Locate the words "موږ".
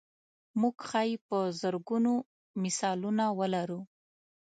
0.59-0.75